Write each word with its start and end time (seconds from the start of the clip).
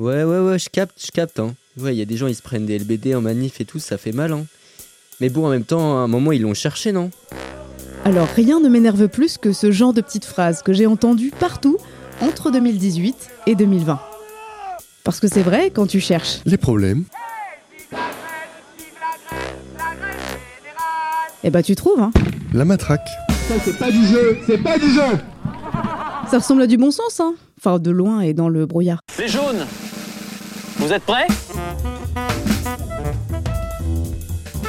Ouais, 0.00 0.24
ouais, 0.24 0.38
ouais, 0.38 0.58
je 0.58 0.70
capte, 0.70 0.94
je 1.04 1.10
capte. 1.10 1.40
Hein. 1.40 1.54
Ouais, 1.78 1.94
il 1.94 1.98
y 1.98 2.00
a 2.00 2.06
des 2.06 2.16
gens, 2.16 2.26
ils 2.26 2.34
se 2.34 2.40
prennent 2.40 2.64
des 2.64 2.78
LBD 2.78 3.14
en 3.14 3.20
manif 3.20 3.60
et 3.60 3.66
tout, 3.66 3.78
ça 3.78 3.98
fait 3.98 4.12
mal. 4.12 4.32
Hein. 4.32 4.46
Mais 5.20 5.28
bon, 5.28 5.44
en 5.44 5.50
même 5.50 5.64
temps, 5.64 5.98
à 5.98 6.00
un 6.00 6.08
moment, 6.08 6.32
ils 6.32 6.40
l'ont 6.40 6.54
cherché, 6.54 6.90
non? 6.90 7.10
Alors, 8.06 8.26
rien 8.28 8.60
ne 8.60 8.70
m'énerve 8.70 9.08
plus 9.08 9.36
que 9.36 9.52
ce 9.52 9.70
genre 9.70 9.92
de 9.92 10.00
petites 10.00 10.24
phrases 10.24 10.62
que 10.62 10.72
j'ai 10.72 10.86
entendues 10.86 11.32
partout 11.38 11.76
entre 12.22 12.50
2018 12.50 13.28
et 13.46 13.54
2020. 13.54 14.00
Parce 15.04 15.20
que 15.20 15.28
c'est 15.28 15.42
vrai, 15.42 15.70
quand 15.70 15.86
tu 15.86 16.00
cherches. 16.00 16.38
Les 16.46 16.56
problèmes. 16.56 17.04
Eh 21.44 21.50
bah, 21.50 21.62
tu 21.62 21.76
trouves, 21.76 22.00
hein. 22.00 22.10
La 22.54 22.64
matraque. 22.64 23.06
Ça, 23.48 23.54
c'est 23.62 23.76
pas 23.76 23.90
du 23.90 24.06
jeu, 24.06 24.38
c'est 24.46 24.62
pas 24.62 24.78
du 24.78 24.90
jeu 24.90 25.18
Ça 26.30 26.38
ressemble 26.38 26.62
à 26.62 26.66
du 26.66 26.78
bon 26.78 26.90
sens, 26.90 27.20
hein. 27.20 27.34
Enfin, 27.58 27.78
de 27.78 27.90
loin 27.90 28.22
et 28.22 28.32
dans 28.32 28.48
le 28.48 28.64
brouillard. 28.64 29.00
Les 29.18 29.28
jaunes, 29.28 29.66
vous 30.80 30.92
êtes 30.92 31.02
prêts? 31.04 31.26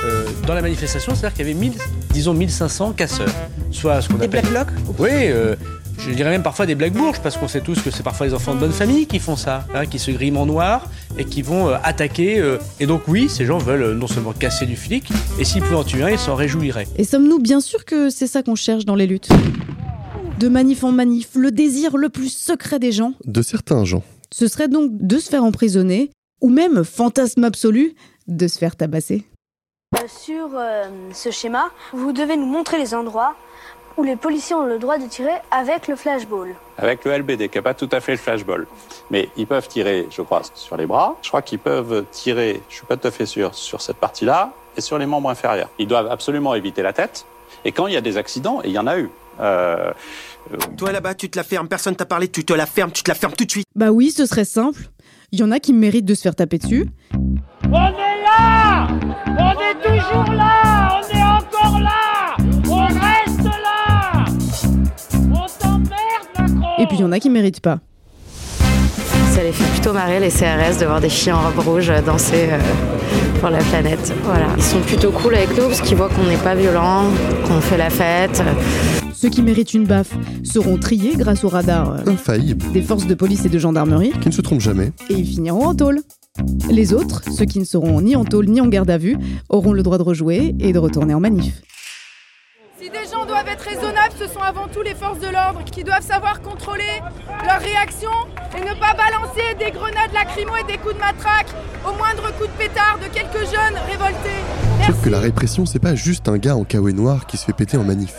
Euh, 0.03 0.25
dans 0.47 0.53
la 0.53 0.61
manifestation, 0.61 1.13
c'est-à-dire 1.15 1.35
qu'il 1.37 1.47
y 1.47 1.51
avait 1.51 1.59
1000, 1.59 1.73
disons 2.11 2.34
1500 2.34 2.93
casseurs. 2.93 3.29
Soit 3.71 4.01
ce 4.01 4.09
qu'on 4.09 4.15
Des 4.17 4.25
appelle. 4.25 4.45
black 4.47 4.67
blocs 4.73 4.95
Oui, 4.99 5.09
euh, 5.13 5.55
je 5.99 6.09
dirais 6.11 6.29
même 6.31 6.41
parfois 6.43 6.65
des 6.65 6.75
black 6.75 6.93
bourges, 6.93 7.20
parce 7.21 7.37
qu'on 7.37 7.47
sait 7.47 7.61
tous 7.61 7.79
que 7.81 7.91
c'est 7.91 8.03
parfois 8.03 8.25
les 8.27 8.34
enfants 8.34 8.55
de 8.55 8.59
bonne 8.59 8.71
famille 8.71 9.05
qui 9.05 9.20
font 9.20 9.35
ça, 9.35 9.65
hein, 9.75 9.85
qui 9.85 9.99
se 9.99 10.09
griment 10.11 10.37
en 10.37 10.45
noir 10.47 10.89
et 11.17 11.25
qui 11.25 11.41
vont 11.43 11.70
euh, 11.70 11.75
attaquer. 11.84 12.39
euh, 12.39 12.57
et 12.79 12.87
donc, 12.87 13.03
oui, 13.07 13.29
ces 13.29 13.45
gens 13.45 13.59
veulent 13.59 13.84
euh, 13.84 13.93
non 13.93 14.07
seulement 14.07 14.34
casser 14.34 14.65
du 14.65 14.75
flic, 14.75 15.12
et 15.39 15.45
s'ils 15.45 15.62
pouvaient 15.62 15.75
en 15.75 15.84
tuer 15.84 16.03
un, 16.03 16.09
ils 16.09 16.17
s'en 16.20 16.35
réjouiraient. 16.35 16.87
Et 16.98 17.03
sommes-nous 17.03 17.39
bien 17.39 17.62
sûr 17.62 17.85
que 17.85 18.09
c'est 18.09 18.27
ça 18.27 18.41
qu'on 18.43 18.55
cherche 18.55 18.85
dans 18.85 18.95
les 18.95 19.05
luttes? 19.07 19.29
De 20.39 20.48
manif 20.49 20.84
en 20.84 20.91
manif, 20.91 21.29
le 21.35 21.51
désir 21.51 21.95
le 21.98 22.09
plus 22.09 22.29
secret 22.35 22.79
des 22.79 22.91
gens, 22.91 23.13
De 23.25 23.43
certains 23.43 23.85
gens. 23.85 24.01
Ce 24.34 24.48
serait 24.48 24.67
donc 24.67 24.91
de 24.94 25.17
se 25.17 25.30
faire 25.30 25.44
emprisonner, 25.44 26.12
ou 26.41 26.49
même, 26.49 26.84
fantasme 26.84 27.44
absolu, 27.44 27.94
de 28.27 28.48
se 28.48 28.57
faire 28.57 28.76
tabasser. 28.76 29.26
Euh, 29.96 30.07
Sur 30.07 30.49
euh, 30.55 30.85
ce 31.13 31.32
schéma, 31.32 31.70
vous 31.93 32.13
devez 32.13 32.38
nous 32.38 32.46
montrer 32.46 32.77
les 32.77 32.93
endroits 32.93 33.35
où 33.98 34.04
les 34.04 34.15
policiers 34.15 34.55
ont 34.55 34.65
le 34.65 34.79
droit 34.79 34.98
de 34.98 35.05
tirer 35.05 35.34
avec 35.51 35.90
le 35.90 35.98
flashball. 35.98 36.55
avec 36.77 37.04
le 37.04 37.12
LBD, 37.18 37.49
qui 37.49 37.57
n'a 37.57 37.62
pas 37.62 37.73
tout 37.73 37.90
à 37.91 37.99
fait 37.99 38.13
le 38.13 38.18
flashball. 38.18 38.65
Mais 39.10 39.27
ils 39.35 39.46
peuvent 39.46 39.68
tirer, 39.68 40.07
je 40.10 40.21
crois, 40.21 40.41
sur 40.55 40.77
les 40.77 40.85
bras. 40.85 41.18
Je 41.21 41.27
crois 41.27 41.41
qu'ils 41.41 41.60
peuvent 41.60 42.05
tirer, 42.10 42.62
je 42.70 42.76
suis 42.76 42.85
pas 42.85 42.95
tout 42.95 43.07
à 43.10 43.12
fait 43.12 43.26
sûr, 43.26 43.54
sur 43.54 43.82
cette 43.82 43.98
partie-là 43.98 44.54
et 44.77 44.82
sur 44.82 44.98
les 44.98 45.05
membres 45.05 45.29
inférieurs. 45.29 45.70
Ils 45.77 45.88
doivent 45.88 46.10
absolument 46.10 46.55
éviter 46.55 46.82
la 46.82 46.93
tête. 46.93 47.26
Et 47.66 47.73
quand 47.73 47.88
il 47.88 47.93
y 47.93 47.98
a 47.98 48.01
des 48.01 48.16
accidents, 48.16 48.62
et 48.63 48.68
il 48.70 48.73
y 48.73 48.79
en 48.79 48.88
a 48.88 48.98
eu, 48.98 49.10
euh, 49.41 49.91
Toi 50.77 50.91
là-bas, 50.91 51.15
tu 51.15 51.29
te 51.29 51.37
la 51.37 51.43
fermes, 51.43 51.67
personne 51.67 51.95
t'a 51.95 52.05
parlé, 52.05 52.27
tu 52.27 52.43
te 52.43 52.53
la 52.53 52.65
fermes, 52.65 52.91
tu 52.91 53.03
te 53.03 53.09
la 53.09 53.15
fermes 53.15 53.34
tout 53.34 53.45
de 53.45 53.51
suite. 53.51 53.67
Bah 53.75 53.91
oui, 53.91 54.11
ce 54.11 54.25
serait 54.25 54.45
simple. 54.45 54.89
Il 55.31 55.39
y 55.39 55.43
en 55.43 55.51
a 55.51 55.59
qui 55.59 55.71
méritent 55.71 56.05
de 56.05 56.13
se 56.13 56.23
faire 56.23 56.35
taper 56.35 56.57
dessus, 56.57 56.87
On 57.65 57.87
est 57.87 58.23
là 58.23 58.87
On 59.27 59.51
est 59.51 59.75
toujours 59.81 60.33
là 60.33 60.99
On 60.99 61.17
est 61.17 61.23
encore 61.23 61.79
là 61.79 62.35
On 62.70 62.85
reste 62.87 63.45
là 63.45 64.25
On 65.13 65.47
t'emmerde, 65.57 65.88
Macron 66.38 66.75
et 66.78 66.85
puis 66.88 66.97
il 66.97 67.01
y 67.01 67.03
en 67.05 67.11
a 67.13 67.19
qui 67.19 67.29
méritent 67.29 67.61
pas. 67.61 67.79
Ça 69.31 69.44
les 69.44 69.53
fait 69.53 69.72
plutôt 69.72 69.94
marrer 69.94 70.19
les 70.19 70.29
CRS 70.29 70.79
de 70.79 70.85
voir 70.85 71.00
des 71.00 71.07
filles 71.07 71.31
en 71.31 71.39
robe 71.39 71.59
rouge 71.59 71.94
danser 72.05 72.50
euh, 72.51 72.59
pour 73.39 73.50
la 73.50 73.59
planète. 73.59 74.13
Voilà. 74.23 74.47
Ils 74.57 74.63
sont 74.63 74.81
plutôt 74.81 75.11
cool 75.11 75.35
avec 75.35 75.57
nous 75.57 75.67
parce 75.67 75.79
qu'ils 75.79 75.95
voient 75.95 76.09
qu'on 76.09 76.23
n'est 76.23 76.35
pas 76.35 76.55
violent, 76.55 77.05
qu'on 77.47 77.61
fait 77.61 77.78
la 77.78 77.89
fête. 77.89 78.44
Ceux 79.22 79.29
qui 79.29 79.44
méritent 79.44 79.75
une 79.75 79.85
baffe 79.85 80.16
seront 80.44 80.79
triés 80.79 81.13
grâce 81.16 81.44
au 81.44 81.47
radar 81.47 81.91
euh, 81.91 81.97
Infaillibles. 82.11 82.72
des 82.72 82.81
forces 82.81 83.05
de 83.05 83.13
police 83.13 83.45
et 83.45 83.50
de 83.50 83.59
gendarmerie, 83.59 84.13
Qui 84.19 84.29
ne 84.29 84.33
se 84.33 84.41
trompent 84.41 84.61
jamais. 84.61 84.94
et 85.11 85.13
ils 85.13 85.27
finiront 85.27 85.67
en 85.67 85.75
tôle. 85.75 86.00
Les 86.72 86.91
autres, 86.91 87.22
ceux 87.31 87.45
qui 87.45 87.59
ne 87.59 87.63
seront 87.63 88.01
ni 88.01 88.16
en 88.16 88.25
tôle 88.25 88.47
ni 88.47 88.59
en 88.61 88.67
garde 88.67 88.89
à 88.89 88.97
vue, 88.97 89.16
auront 89.49 89.73
le 89.73 89.83
droit 89.83 89.99
de 89.99 90.01
rejouer 90.03 90.55
et 90.59 90.73
de 90.73 90.79
retourner 90.79 91.13
en 91.13 91.19
manif. 91.19 91.61
Si 92.81 92.89
des 92.89 93.05
gens 93.13 93.27
doivent 93.27 93.47
être 93.47 93.61
raisonnables, 93.63 94.15
ce 94.17 94.25
sont 94.25 94.39
avant 94.39 94.67
tout 94.73 94.81
les 94.81 94.95
forces 94.95 95.19
de 95.19 95.27
l'ordre 95.31 95.63
qui 95.71 95.83
doivent 95.83 96.01
savoir 96.01 96.41
contrôler 96.41 96.81
leur 97.45 97.59
réaction 97.61 98.09
et 98.57 98.61
ne 98.61 98.73
pas 98.79 98.95
balancer 98.97 99.53
des 99.59 99.69
grenades 99.69 100.13
lacrymo 100.15 100.53
et 100.55 100.71
des 100.71 100.79
coups 100.79 100.95
de 100.95 100.99
matraque 100.99 101.53
au 101.87 101.95
moindre 101.95 102.35
coup 102.39 102.47
de 102.47 102.57
pétard 102.57 102.97
de 102.97 103.13
quelques 103.13 103.45
jeunes 103.45 103.77
révoltés. 103.87 104.41
Sauf 104.87 104.99
que 105.03 105.09
la 105.09 105.19
répression, 105.19 105.67
c'est 105.67 105.77
pas 105.77 105.93
juste 105.93 106.27
un 106.27 106.39
gars 106.39 106.55
en 106.55 106.63
kawaii 106.63 106.95
noir 106.95 107.27
qui 107.27 107.37
se 107.37 107.45
fait 107.45 107.53
péter 107.53 107.77
en 107.77 107.83
manif. 107.83 108.15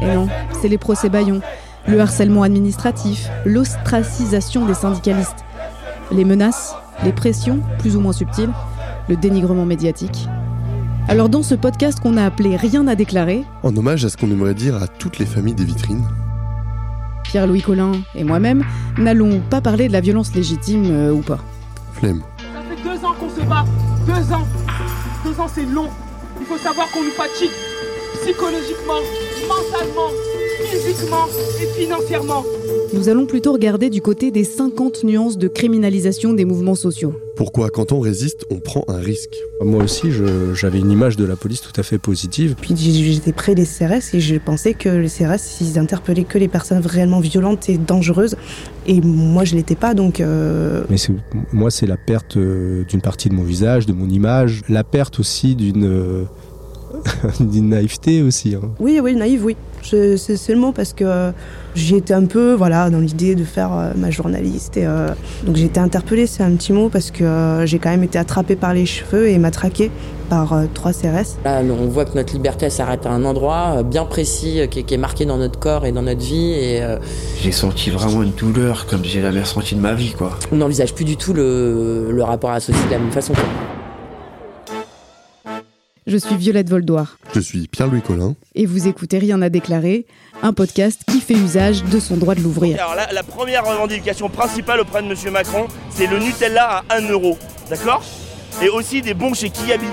Et 0.00 0.06
non, 0.06 0.28
c'est 0.60 0.68
les 0.68 0.78
procès 0.78 1.08
baillons, 1.08 1.40
le 1.86 2.00
harcèlement 2.00 2.42
administratif, 2.42 3.28
l'ostracisation 3.44 4.66
des 4.66 4.74
syndicalistes, 4.74 5.44
les 6.12 6.24
menaces, 6.24 6.74
les 7.04 7.12
pressions, 7.12 7.60
plus 7.78 7.96
ou 7.96 8.00
moins 8.00 8.12
subtiles, 8.12 8.50
le 9.08 9.16
dénigrement 9.16 9.64
médiatique. 9.64 10.28
Alors 11.08 11.28
dans 11.28 11.42
ce 11.42 11.54
podcast 11.54 12.00
qu'on 12.00 12.18
a 12.18 12.24
appelé 12.24 12.56
Rien 12.56 12.86
à 12.86 12.94
déclarer, 12.94 13.44
En 13.62 13.74
hommage 13.76 14.04
à 14.04 14.10
ce 14.10 14.16
qu'on 14.16 14.30
aimerait 14.30 14.54
dire 14.54 14.76
à 14.76 14.86
toutes 14.86 15.18
les 15.18 15.26
familles 15.26 15.54
des 15.54 15.64
vitrines. 15.64 16.04
Pierre-Louis 17.24 17.62
Collin 17.62 17.92
et 18.14 18.24
moi-même 18.24 18.64
n'allons 18.98 19.40
pas 19.40 19.60
parler 19.60 19.88
de 19.88 19.92
la 19.92 20.00
violence 20.00 20.34
légitime 20.34 20.86
euh, 20.90 21.12
ou 21.12 21.20
pas. 21.20 21.38
Flemme. 21.94 22.22
Ça 22.38 22.62
fait 22.62 22.82
deux 22.82 23.04
ans 23.04 23.14
qu'on 23.18 23.28
se 23.28 23.46
bat. 23.46 23.64
Deux 24.06 24.32
ans. 24.32 24.46
Deux 25.24 25.40
ans, 25.40 25.48
c'est 25.52 25.66
long. 25.66 25.88
Il 26.40 26.46
faut 26.46 26.56
savoir 26.58 26.90
qu'on 26.90 27.02
nous 27.02 27.10
fatigue 27.10 27.50
psychologiquement, 28.14 29.00
mentalement, 29.48 30.10
physiquement 30.70 31.26
et 31.62 31.80
financièrement. 31.80 32.44
Nous 32.94 33.08
allons 33.08 33.26
plutôt 33.26 33.52
regarder 33.52 33.90
du 33.90 34.00
côté 34.00 34.30
des 34.30 34.44
50 34.44 35.04
nuances 35.04 35.36
de 35.36 35.46
criminalisation 35.48 36.32
des 36.32 36.44
mouvements 36.46 36.74
sociaux. 36.74 37.12
Pourquoi 37.36 37.68
quand 37.70 37.92
on 37.92 38.00
résiste, 38.00 38.46
on 38.50 38.58
prend 38.60 38.84
un 38.88 38.96
risque? 38.98 39.36
Moi 39.62 39.84
aussi, 39.84 40.08
j'avais 40.54 40.78
une 40.78 40.90
image 40.90 41.16
de 41.16 41.24
la 41.24 41.36
police 41.36 41.60
tout 41.60 41.78
à 41.78 41.82
fait 41.82 41.98
positive. 41.98 42.56
Puis 42.60 42.74
j'étais 42.76 43.32
près 43.32 43.54
des 43.54 43.64
CRS 43.66 44.14
et 44.14 44.20
je 44.20 44.36
pensais 44.36 44.74
que 44.74 44.88
les 44.88 45.08
CRS, 45.08 45.60
ils 45.60 45.78
interpellaient 45.78 46.24
que 46.24 46.38
les 46.38 46.48
personnes 46.48 46.84
réellement 46.84 47.20
violentes 47.20 47.68
et 47.68 47.76
dangereuses. 47.78 48.36
Et 48.86 49.00
moi, 49.02 49.44
je 49.44 49.54
l'étais 49.54 49.76
pas, 49.76 49.92
donc... 49.94 50.20
euh, 50.20 50.82
Mais 50.88 50.96
c'est- 50.96 51.12
moi, 51.52 51.70
c'est 51.70 51.86
la 51.86 51.98
perte 51.98 52.36
euh, 52.38 52.84
d'une 52.84 53.02
partie 53.02 53.28
de 53.28 53.34
mon 53.34 53.42
visage, 53.44 53.84
de 53.86 53.92
mon 53.92 54.08
image, 54.08 54.62
la 54.68 54.82
perte 54.82 55.20
aussi 55.20 55.54
d'une 55.54 56.26
d'une 57.40 57.68
naïveté 57.70 58.22
aussi. 58.22 58.54
hein. 58.54 58.68
Oui, 58.80 59.00
oui, 59.02 59.14
naïve, 59.16 59.44
oui. 59.44 59.56
C'est 59.82 60.48
le 60.48 60.56
mot 60.56 60.72
parce 60.72 60.92
que 60.92 61.04
euh, 61.04 61.30
j'y 61.74 61.94
étais 61.96 62.12
un 62.12 62.26
peu, 62.26 62.52
voilà, 62.52 62.90
dans 62.90 62.98
l'idée 62.98 63.34
de 63.34 63.44
faire 63.44 63.72
euh, 63.72 63.92
ma 63.96 64.10
journaliste. 64.10 64.76
Et, 64.76 64.84
euh, 64.86 65.08
donc 65.46 65.56
j'ai 65.56 65.64
été 65.66 65.80
interpellée, 65.80 66.26
c'est 66.26 66.42
un 66.42 66.50
petit 66.52 66.72
mot, 66.72 66.88
parce 66.88 67.10
que 67.10 67.24
euh, 67.24 67.64
j'ai 67.66 67.78
quand 67.78 67.90
même 67.90 68.02
été 68.02 68.18
attrapée 68.18 68.56
par 68.56 68.74
les 68.74 68.84
cheveux 68.86 69.28
et 69.28 69.38
matraquée 69.38 69.90
par 70.28 70.52
euh, 70.52 70.64
trois 70.74 70.92
CRS. 70.92 71.38
Là, 71.44 71.62
on 71.62 71.86
voit 71.86 72.04
que 72.04 72.14
notre 72.16 72.34
liberté 72.34 72.68
s'arrête 72.68 73.06
à 73.06 73.10
un 73.10 73.24
endroit 73.24 73.82
bien 73.82 74.04
précis, 74.04 74.60
qui, 74.70 74.80
est- 74.80 74.82
qui 74.82 74.94
est 74.94 74.98
marqué 74.98 75.24
dans 75.24 75.38
notre 75.38 75.58
corps 75.58 75.86
et 75.86 75.92
dans 75.92 76.02
notre 76.02 76.20
vie. 76.20 76.50
Et 76.52 76.82
euh, 76.82 76.98
J'ai 77.40 77.52
senti 77.52 77.88
vraiment 77.90 78.22
une 78.22 78.32
douleur 78.32 78.84
comme 78.86 79.04
j'ai 79.04 79.22
jamais 79.22 79.40
ressenti 79.40 79.74
de 79.74 79.80
ma 79.80 79.94
vie, 79.94 80.12
quoi. 80.12 80.32
on 80.52 80.56
n'envisage 80.56 80.92
plus 80.94 81.04
du 81.06 81.16
tout 81.16 81.32
le, 81.32 82.08
le 82.10 82.22
rapport 82.24 82.50
à 82.50 82.54
la 82.54 82.60
société 82.60 82.88
de 82.88 82.92
la 82.94 82.98
même 82.98 83.12
façon. 83.12 83.32
quoi. 83.32 83.44
Je 86.08 86.16
suis 86.16 86.36
Violette 86.36 86.70
Voldoir 86.70 87.18
Je 87.34 87.40
suis 87.40 87.68
Pierre-Louis 87.68 88.00
Collin. 88.00 88.34
et 88.54 88.64
vous 88.64 88.88
écoutez 88.88 89.18
Rien 89.18 89.42
à 89.42 89.50
déclarer, 89.50 90.06
un 90.42 90.54
podcast 90.54 91.02
qui 91.06 91.20
fait 91.20 91.34
usage 91.34 91.84
de 91.84 92.00
son 92.00 92.16
droit 92.16 92.34
de 92.34 92.40
l'ouvrir. 92.40 92.80
Alors 92.80 92.94
là, 92.94 93.08
la 93.12 93.22
première 93.22 93.62
revendication 93.66 94.30
principale 94.30 94.80
auprès 94.80 95.02
de 95.02 95.08
M. 95.08 95.32
Macron, 95.32 95.66
c'est 95.90 96.06
le 96.06 96.18
Nutella 96.18 96.82
à 96.88 96.96
1 96.96 97.10
euro. 97.10 97.36
D'accord? 97.68 98.02
Et 98.62 98.70
aussi 98.70 99.02
des 99.02 99.12
bons 99.12 99.34
chez 99.34 99.50
Kiabi. 99.50 99.84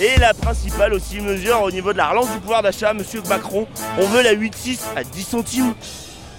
Et 0.00 0.18
la 0.18 0.32
principale 0.32 0.94
aussi 0.94 1.20
mesure 1.20 1.60
au 1.62 1.70
niveau 1.70 1.92
de 1.92 1.98
la 1.98 2.08
relance 2.08 2.32
du 2.32 2.38
pouvoir 2.38 2.62
d'achat, 2.62 2.92
M. 2.92 3.02
Macron, 3.28 3.66
on 4.00 4.06
veut 4.06 4.22
la 4.22 4.34
8,6 4.34 4.78
à 4.96 5.04
10 5.04 5.22
centimes. 5.22 5.74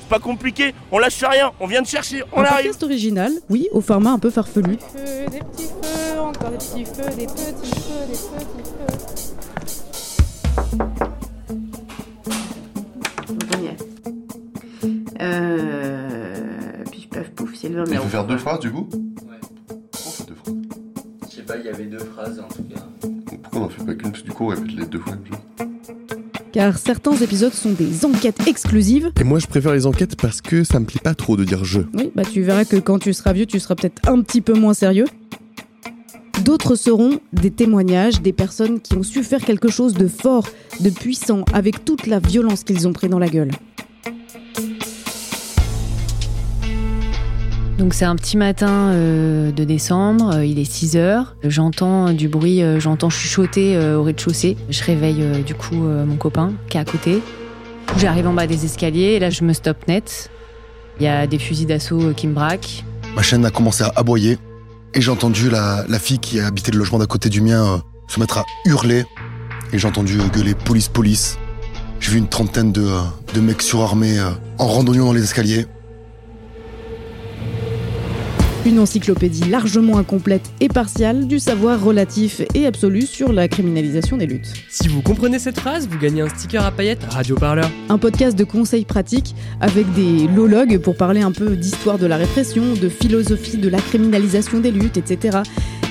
C'est 0.10 0.16
pas 0.16 0.22
compliqué, 0.22 0.74
on 0.92 0.98
lâche 0.98 1.24
rien, 1.24 1.52
on 1.60 1.68
vient 1.68 1.84
de 1.84 1.88
chercher, 1.88 2.24
on 2.34 2.40
un 2.40 2.46
arrive. 2.46 2.66
podcast 2.66 2.82
original, 2.82 3.32
oui, 3.48 3.68
au 3.74 3.80
format 3.80 4.10
un 4.10 4.18
peu 4.18 4.32
farfelu. 4.32 4.80
Feux, 4.80 5.30
des 5.30 5.38
petits 5.38 5.68
feux, 5.84 6.20
encore 6.20 6.50
des 6.50 6.58
petits 6.58 6.84
feux, 6.84 7.16
des 7.16 7.28
petits 7.28 7.46
feux, 7.46 8.08
des 8.08 8.14
petits 8.14 8.64
feux. 8.64 9.40
Euh... 15.22 16.84
Pif 16.92 17.10
paf 17.10 17.30
pouf, 17.30 17.54
c'est 17.54 17.70
le 17.70 17.84
Il 17.88 17.98
faut 17.98 18.08
faire 18.08 18.26
deux 18.26 18.40
phrases 18.40 18.62
du 18.62 18.72
coup 18.72 18.90
Je 21.30 21.36
sais 21.36 21.44
pas, 21.44 21.58
il 21.58 21.66
y 21.66 21.70
avait 21.70 21.86
deux 21.86 22.00
phrases 22.00 22.40
en 22.40 22.48
tout 22.48 22.64
cas. 22.64 22.82
Pourquoi 23.44 23.62
on 23.62 23.66
en 23.66 23.70
fait 23.70 23.86
pas 23.86 23.94
qu'une 23.94 24.10
Parce 24.12 24.24
que 24.24 24.28
du 24.28 24.34
coup, 24.34 24.46
on 24.46 24.48
répète 24.48 24.72
les 24.72 24.86
deux 24.88 25.00
fois 25.00 25.14
chose. 25.14 25.59
Car 26.60 26.78
certains 26.78 27.16
épisodes 27.16 27.54
sont 27.54 27.72
des 27.72 28.04
enquêtes 28.04 28.46
exclusives. 28.46 29.14
Et 29.18 29.24
moi, 29.24 29.40
je 29.40 29.48
préfère 29.48 29.72
les 29.72 29.86
enquêtes 29.86 30.18
parce 30.18 30.42
que 30.42 30.66
ça 30.66 30.82
me 30.82 30.86
plaît 30.86 31.00
pas 31.02 31.16
trop 31.16 31.38
de 31.38 31.46
dire 31.46 31.64
je. 31.64 31.80
Oui, 31.94 32.12
bah 32.14 32.24
tu 32.30 32.42
verras 32.42 32.66
que 32.66 32.76
quand 32.76 33.00
tu 33.00 33.14
seras 33.14 33.32
vieux, 33.32 33.46
tu 33.46 33.62
seras 33.62 33.76
peut-être 33.76 34.10
un 34.10 34.22
petit 34.22 34.42
peu 34.42 34.52
moins 34.52 34.74
sérieux. 34.74 35.06
D'autres 36.44 36.76
seront 36.76 37.22
des 37.32 37.50
témoignages 37.50 38.22
des 38.22 38.34
personnes 38.34 38.82
qui 38.82 38.96
ont 38.96 39.04
su 39.04 39.24
faire 39.24 39.40
quelque 39.40 39.70
chose 39.70 39.94
de 39.94 40.10
fort, 40.10 40.50
de 40.82 40.90
puissant, 40.90 41.46
avec 41.54 41.86
toute 41.86 42.08
la 42.08 42.20
violence 42.20 42.66
qu'ils 42.66 42.90
ont 42.90 42.92
pris 42.92 43.08
dans 43.08 43.20
la 43.20 43.30
gueule. 43.30 43.52
Donc 47.80 47.94
c'est 47.94 48.04
un 48.04 48.18
petit 48.18 48.36
matin 48.36 48.90
euh, 48.90 49.54
de 49.54 49.64
décembre, 49.64 50.36
euh, 50.36 50.46
il 50.46 50.60
est 50.60 50.70
6 50.70 50.98
heures. 50.98 51.38
J'entends 51.46 52.12
du 52.12 52.28
bruit, 52.28 52.62
euh, 52.62 52.78
j'entends 52.78 53.10
chuchoter 53.10 53.80
au 53.96 54.04
rez-de-chaussée. 54.04 54.58
Je 54.70 54.84
réveille 54.84 55.24
du 55.46 55.56
coup 55.56 55.78
mon 55.78 56.18
copain 56.18 56.52
qui 56.68 56.76
est 56.76 56.82
à 56.82 56.84
côté. 56.84 57.22
J'arrive 57.98 58.28
en 58.28 58.34
bas 58.34 58.48
des 58.48 58.66
escaliers 58.66 59.14
et 59.14 59.20
là 59.20 59.30
je 59.30 59.46
me 59.46 59.54
stoppe 59.54 59.88
net. 59.88 60.30
Il 61.00 61.06
y 61.06 61.08
a 61.08 61.26
des 61.26 61.40
fusils 61.40 61.68
d'assaut 61.68 62.12
qui 62.18 62.28
me 62.28 62.34
braquent. 62.34 62.84
Ma 63.16 63.22
chaîne 63.22 63.46
a 63.46 63.50
commencé 63.50 63.86
à 63.86 63.94
aboyer 63.96 64.38
et 64.94 65.00
j'ai 65.00 65.12
entendu 65.12 65.50
la, 65.50 65.86
fille 66.00 66.20
qui 66.20 66.42
habitait 66.42 66.74
le 66.74 66.80
logement 66.80 67.00
d'à 67.00 67.06
côté 67.06 67.30
du 67.30 67.40
mien 67.40 67.82
se 68.10 68.20
mettre 68.20 68.40
à 68.40 68.46
hurler 68.66 69.06
et 69.72 69.78
j'ai 69.78 69.88
entendu 69.88 70.18
gueuler 70.34 70.54
police 70.54 70.90
police. 70.90 71.38
J'ai 72.02 72.12
vu 72.12 72.18
une 72.18 72.28
trentaine 72.28 72.74
de, 72.74 72.90
de 73.34 73.40
mecs 73.40 73.62
surarmés 73.62 74.20
en 74.58 74.68
randonnant 74.68 75.06
dans 75.06 75.14
les 75.14 75.24
escaliers. 75.24 75.66
Une 78.70 78.78
encyclopédie 78.78 79.50
largement 79.50 79.98
incomplète 79.98 80.52
et 80.60 80.68
partiale 80.68 81.26
du 81.26 81.40
savoir 81.40 81.84
relatif 81.84 82.44
et 82.54 82.68
absolu 82.68 83.02
sur 83.02 83.34
la 83.34 83.48
criminalisation 83.48 84.16
des 84.16 84.28
luttes. 84.28 84.54
Si 84.70 84.88
vous 84.88 85.02
comprenez 85.02 85.40
cette 85.40 85.60
phrase, 85.60 85.88
vous 85.88 85.98
gagnez 85.98 86.22
un 86.22 86.30
sticker 86.30 86.64
à 86.64 86.70
paillettes 86.70 87.04
Radio 87.10 87.36
Parleur. 87.36 87.68
Un 87.90 87.98
podcast 87.98 88.38
de 88.38 88.44
conseils 88.44 88.86
pratiques 88.86 89.34
avec 89.60 89.92
des 89.96 90.28
lologues 90.28 90.78
pour 90.78 90.96
parler 90.96 91.22
un 91.22 91.32
peu 91.32 91.56
d'histoire 91.56 91.98
de 91.98 92.06
la 92.06 92.18
répression, 92.18 92.62
de 92.80 92.90
philosophie 92.90 93.58
de 93.58 93.70
la 93.70 93.80
criminalisation 93.80 94.60
des 94.60 94.70
luttes, 94.70 94.98
etc. 94.98 95.40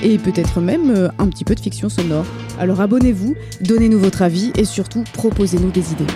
Et 0.01 0.17
peut-être 0.17 0.61
même 0.61 0.91
euh, 0.91 1.09
un 1.19 1.27
petit 1.27 1.43
peu 1.43 1.55
de 1.55 1.59
fiction 1.59 1.89
sonore. 1.89 2.25
Alors 2.61 2.79
abonnez-vous, 2.79 3.35
donnez-nous 3.59 3.99
votre 3.99 4.21
avis 4.21 4.53
et 4.55 4.63
surtout 4.63 5.03
proposez-nous 5.11 5.71
des 5.71 5.91
idées 5.91 6.13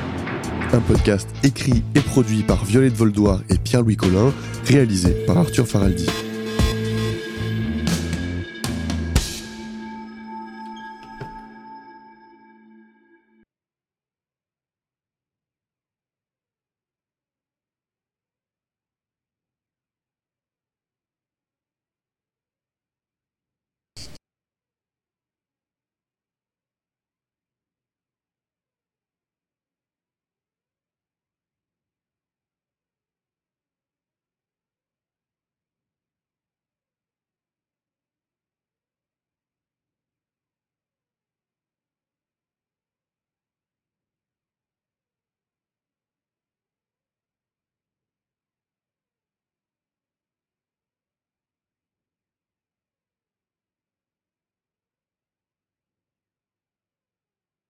un 0.72 0.80
podcast 0.80 1.30
écrit 1.44 1.84
et 1.94 2.00
produit 2.00 2.42
par 2.42 2.66
Violette 2.66 2.96
Voldoir 2.96 3.42
et 3.50 3.60
Pierre-Louis 3.60 3.96
Collin, 3.96 4.34
réalisé 4.66 5.12
par 5.28 5.38
Arthur 5.38 5.68
Faraldi. 5.68 6.08